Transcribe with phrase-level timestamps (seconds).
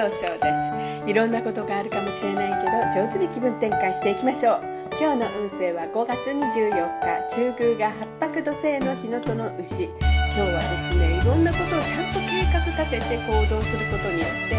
[0.00, 0.48] 総称で
[1.04, 1.10] す。
[1.10, 4.60] いろんなことがあるかもしれないけど上手に気分転換していきましょう。
[4.96, 9.92] 今日の運勢は5月24日中宮が八白土星の日のとの牛今
[10.34, 14.56] 日はですねいろんなことをちゃんと計画立てて行動することによって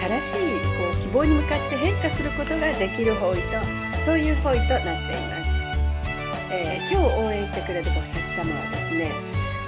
[0.00, 3.58] 正しいこう希望に向かって変化することができる方位と
[4.06, 9.10] そういう方位となっています、えー、今日応援してくれる菩薩様はですね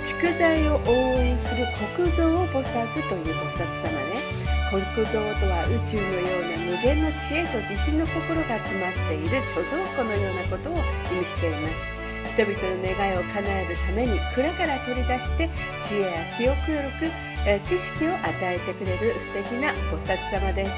[0.05, 1.67] 蓄財を応援する
[1.97, 4.04] 国蔵菩薩という菩薩様
[4.79, 10.77] ね国蔵とは宇宙のような無限の知恵と慈悲の心が詰まっている貯蔵庫のようなことを
[11.13, 11.95] 意味しています。
[12.35, 15.49] 人々の願いを叶えるために蔵から取り出して
[15.81, 17.13] 知恵や記憶力
[17.69, 20.73] 知識を与えてくれる素敵な菩薩様です。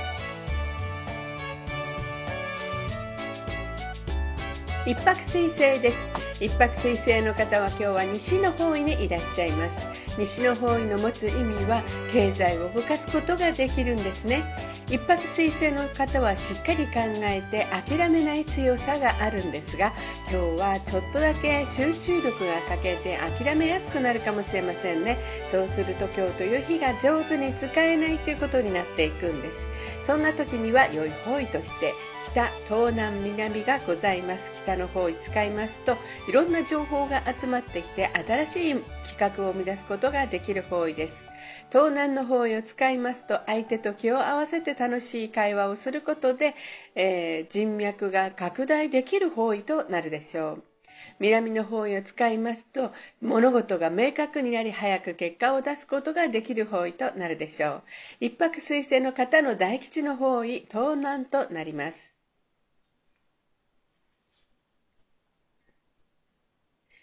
[4.86, 6.08] 一泊水星です。
[6.40, 9.95] 一泊水星の方は今日は西の方位にいらっしゃいます。
[10.18, 14.44] 西の方位の持つ意味は経済を動かすことができるんですね。
[14.88, 19.92] 一泊水星の方はしっかり考えて諦めない強さがあるんですが
[20.30, 25.18] 今日はちょっとだけ集中力が欠けて諦めやすくなるかもしれませんね。
[25.50, 29.65] そうすると今日という日が上手に使えないということになっていくんです。
[30.06, 31.92] そんな時には良い方位として
[32.30, 34.52] 北東南南がございます。
[34.62, 35.96] 北の方位使いますと
[36.28, 41.24] いろんな情報が集まってきて新しい企画を生み出すことができる方位です。
[41.72, 46.54] 東南の方位を使いますと相手と気を合わせて楽しい会話をすることで、
[46.94, 50.75] えー、人脈が拡大できる方位となるでしょう。
[51.18, 57.82] 南の方位を使いますと物事が明確になり早く結果を出すことができる方位となるでしょう。
[58.20, 62.05] 一泊水星の方の大吉の方位東南となります。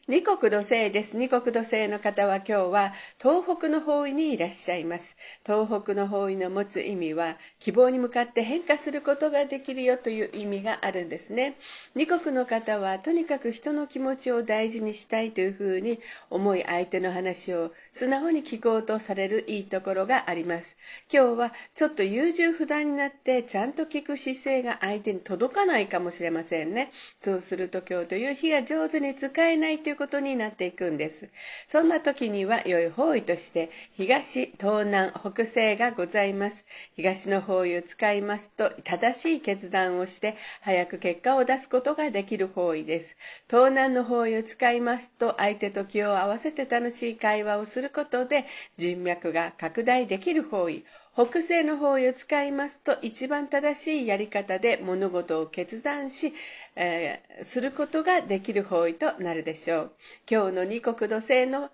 [0.09, 1.15] 二国土星です。
[1.15, 5.15] 二国土星の方は今日は東北の方位にいらっしゃいます。
[5.45, 11.55] 東北の方位の持つ意味は希望に向かって変化することができるよという意味があるんですね。
[11.95, 20.75] 二国の方はとにかく人の気持ちを大事にしたいというふうに思い相手の話を素直に聞こうとされるいいところがあります。
[21.09, 26.91] 今日はちょっと優柔不断になってちゃんと聞く姿勢が相手に届かないかもしれませんね。
[27.19, 31.29] そうすると今日という日が上手に使えないといういうことになっていくんです。
[31.67, 36.65] そんな時には良い方位として東、東南、北西がございます。
[36.95, 43.15] 東の方位を使いますと正しい決断をして早く結果を出すことができる方位です。
[43.49, 48.45] 東南の方位を使いますと相手と気を合わせて楽しい会話をすることで
[48.77, 50.83] 人脈が拡大できる方位。
[51.15, 56.33] 北西の方位を使いますと一番正しいやり方で物事を決断し、
[56.75, 59.91] えー、することができる方位となるでしょう。
[60.29, 61.69] 今日の二国土星の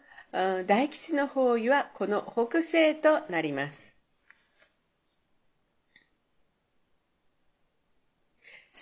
[0.67, 3.88] 大吉の方位はこの北西となります。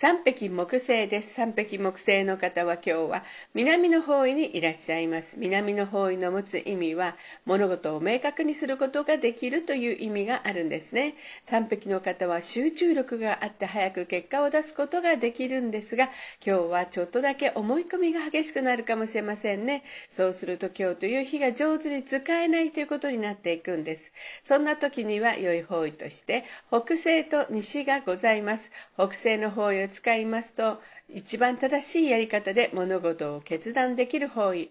[0.00, 1.34] 三匹木星です。
[1.34, 5.40] 三匹木星の方は今日は南の方位にいらっしゃいます。
[5.40, 7.16] 南の方位の持つ意味は
[7.46, 11.16] 物事を明確にすることができるという意味があるんですね。
[11.42, 16.10] 三匹の方は集中力があって早く結果を出すことができるんですが、
[16.46, 19.82] 今日はちょっとだけ思い込みが激しくなるかもしれませんね。
[20.10, 24.12] そうすると今日という日が上手に使えないということになっていくんです。
[24.44, 28.70] そんな時には良い方位として北西と西がございます。
[28.96, 34.70] 北西の方位を使いますと一番正しいやり方で物事を決断できる方位。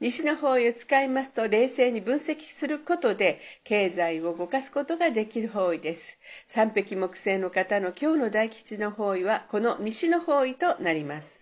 [0.00, 6.18] 西の方位を使いますと冷静に分析することで経済を動かすことができる方位です。
[6.46, 11.41] 三匹木星の方の今日の大吉の方位はこの西の方位となります。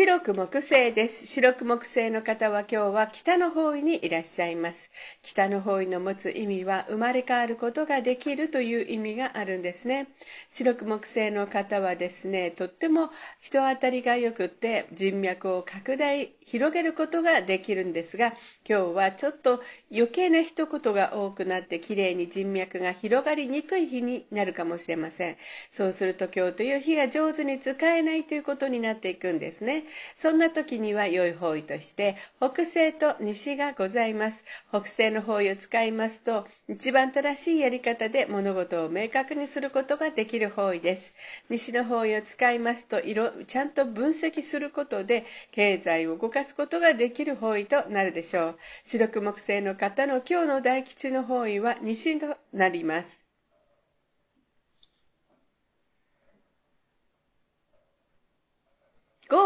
[0.00, 1.26] 白く木星です。
[1.26, 4.90] 白く木星の方は今日は北の方位にいらっしゃいます。
[5.20, 10.08] 北の方位の持つ意味は生まれ変わることができるという意味があるんですね。
[10.48, 13.10] 白く木星の方はですね、とっても
[13.42, 18.28] 人当たりが良くって人脈を拡大、広げることができるんですが、
[18.66, 19.62] 今日はちょっと
[19.92, 25.36] 余計な一言が多くなって綺麗に人脈が広がりにくい日になるかもしれません。
[25.70, 29.84] そうすると今日という日が上手に使えないということになっていくんですね。
[30.16, 34.44] そんな時には良い方位として北西と西がございます。
[34.70, 41.14] 北西の方位を使いますと一番正しいやり方で物事を明確にすることができる方位です。
[41.48, 48.58] 西の方位を使いますと色ちゃんと分析することで経済を動かすことができる方位となるでしょう。
[48.84, 53.19] 白く木星の方の今日の大吉の方位は西となります。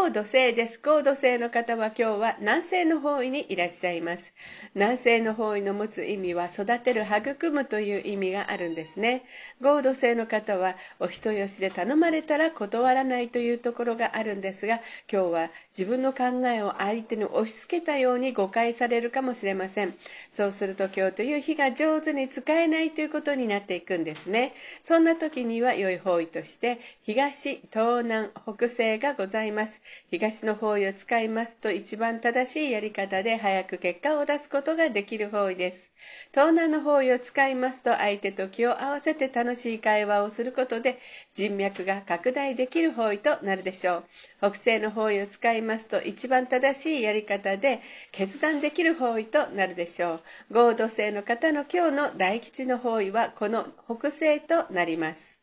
[0.05, 0.79] 合土星です。
[0.83, 4.35] 合土星の方は今日は南西の方位にいらっしゃいます。
[4.75, 9.23] 南西の方位の持つ意味は育てる、育むという意味があるんですね。
[9.61, 14.79] 合土星の方はお人よしで頼まれたら断らないというところがあるんですが、
[15.11, 19.95] 今日は自分の考えを相手に押し付けたように誤解されるかもしれません。
[20.31, 24.53] そうすると今日という日が上手に使えないということになっていくんですね。
[24.83, 29.81] そんな時には良い方位として東、東南、北西がございます。
[30.11, 35.91] 東の方位を使いますと一番正しいやり方で早く結果を出すことができる方位です。
[36.31, 40.99] 東南の方位を使いますと相手と気を合わせて楽しい会話をすることで
[41.33, 44.03] 人脈が拡大できる方位となるでしょう。
[44.39, 47.81] 北西の方位を使いますと一番正しいやり方で
[48.11, 50.53] 決断できる方位となるでしょう。
[50.53, 55.34] 合土星の方の今日の大吉の方位はこの北西となります。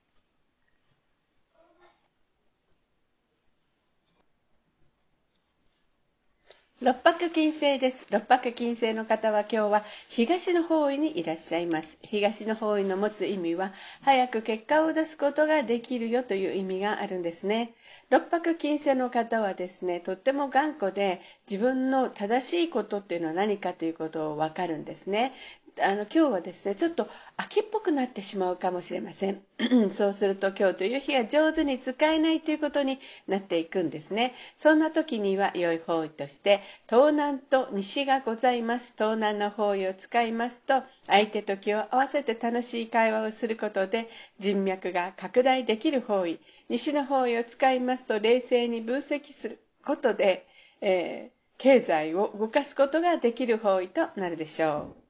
[6.83, 8.09] 六白金星です。
[8.11, 11.97] 六白金星の方は今日は東の方位にいらっしゃいます。
[12.03, 17.75] 東の方位の持つ意味は早く結果を出すことができるよという意味があるんですね。
[18.11, 25.35] 六白金星の方はですね、とっても頑固で自分の正しいことっていうのは何かということをわかるんですね。
[25.81, 29.41] あの今日はですねちょっと秋っぽくなってしまうかもしれません。
[29.91, 34.35] そうすると今日という日が上手に使えないということになっていくんですね。
[34.57, 38.95] そんな時には良い方位として東南と西がございます。
[38.97, 50.47] 東南の方位を使いますと相手と気を合わせて楽しい会話をすることで人脈が拡大できる方位西の方位を使いますと冷静に分析することで、
[50.81, 55.02] えー、経済を動かすことができる方位となるでしょう。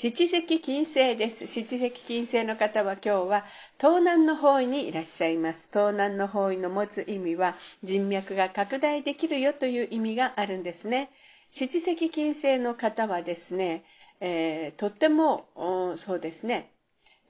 [0.00, 1.48] 七石金星です。
[1.48, 3.44] 七石金星の方は今日は
[3.78, 5.68] 東南の方位にいらっしゃいます。
[5.72, 11.10] 東南の方位の持つ意味は人脈が拡大できるよという意味があるんですね。
[11.50, 13.82] 七石金星の方はですね、
[14.20, 15.48] えー、とっても
[15.96, 16.70] そうですね、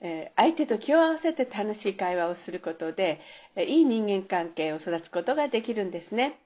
[0.02, 3.18] えー、相手と気を合わせて楽しい会話をすることで、
[3.56, 6.38] え、いい人間関係を育つことができるんですね。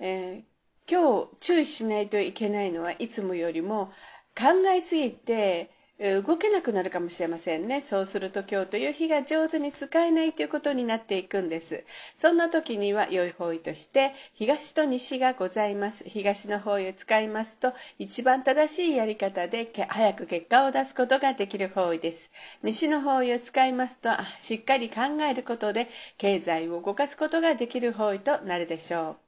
[0.00, 0.42] え
[0.86, 3.90] 今日注意しないといけないのはいつもよりも
[4.38, 5.70] 考えすぎて
[6.02, 7.80] 動けなくなるかもしれませんね。
[7.80, 11.84] そうすると今日という日が上手に使えないということになっていくんです。
[12.18, 16.02] そんな時には良い方位として東と西がございます。
[16.04, 22.32] 東の方位を使いますと一番正しいやり方で早く結果を出すことができる方位です。
[22.64, 25.88] 西の方位を使いますとしっかり考えることで
[26.18, 29.21] 経済を動かすことができる方位となるでしょう。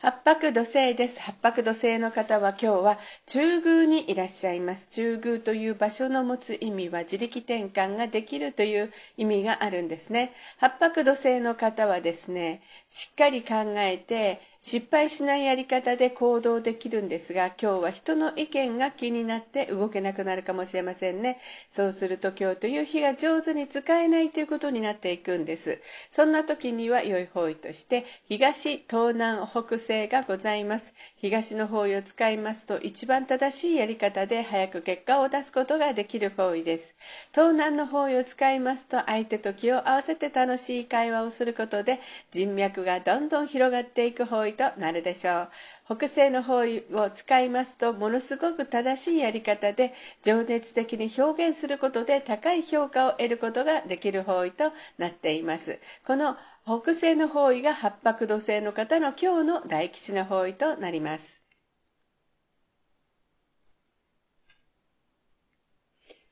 [0.00, 1.20] 八白土星です。
[1.20, 4.86] 八白土星の方は今日は中宮にいらっしゃいます。
[4.90, 10.32] 中宮という場所の持つ意味は自力転換ができるという意味があるんですね。
[10.58, 21.38] 八白土星の方はですね、しっかり考えて失敗しないやり方で行動できるんですが今日は人の意見が気になって動けなくなるかもしれませんね。
[21.70, 25.80] そうすると今日という日が上手に使えないということになっていくんです。
[26.10, 30.94] そんな時には良い方位として東東南北西がございます。
[31.18, 36.96] 東の方位を使いますと一番正しいやり方で早く結果を出すことができる方位です。
[37.32, 42.00] 東南の方位を使いますと相手と気を合わせて楽しい会話をすることで
[42.32, 45.42] 人脈がどんどん広がっていく方位となるでしょ
[45.88, 45.96] う？
[45.96, 55.78] 北西の方位を使いますとものすごく正しいやり方で情熱的に表現することで高い評価を得ることができる方位となっています。
[56.06, 61.37] この北西の方位が八白土星の方の今日の大吉の方位となります。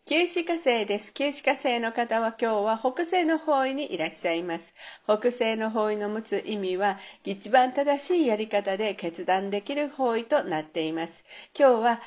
[0.08, 1.12] 九死火星です。
[1.12, 4.72] 九死火星の方は今日は北西の方位にいらっしゃいます。
[5.02, 11.24] 北西の方位の持つ意味は一番正しいやり方で決断できる方位となっています。
[11.58, 12.00] 今日は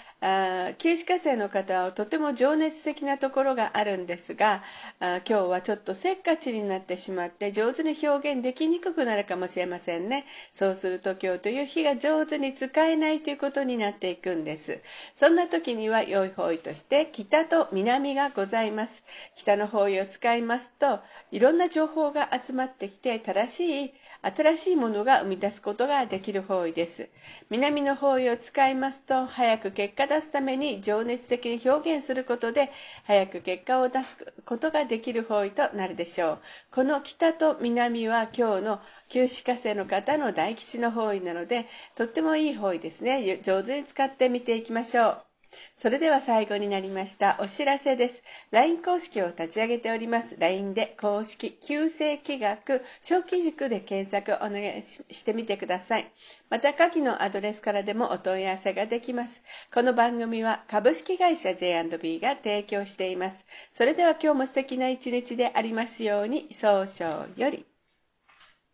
[0.77, 4.63] 九死火星の方はとても情熱的なところがあるんですが
[4.99, 14.81] 今日はちょっとせっかちになってしまって上手に表現できにくくなるかもしれませんねそうすると今日という日が上手に使えないということになっていくんです
[15.15, 19.03] そんな時には良い方位として北と南南がございます。
[19.33, 20.99] 北の方位を使いますと
[21.31, 27.09] いろんな情報が集まってきて正しい新しいものが生み出すことができる方位です。
[27.49, 32.69] 南の方位を使いますと早く結果出すために情熱的に表現することで
[33.05, 36.39] 早く結果を出すことができる方位となるでしょう。
[36.69, 41.65] この北と南は今日の旧歯科生の方の大吉の方位なので
[41.95, 43.39] とってもいい方位ですね。
[43.41, 45.28] 上手に使ってみていきましょう。
[45.75, 48.23] それでは最後になりましたお知らせです。
[48.51, 50.35] LINE 公式を立ち上げております。
[50.37, 56.11] LINE で公式旧世紀学小規塾で検索お願いしてみてください。
[56.49, 59.41] また下記のアドレスからでもお問い合わせができます。
[59.73, 63.45] この番組は株式会社 J&B が提供しています。
[63.73, 67.65] それでは今日も素敵な一日でありますように、早々より。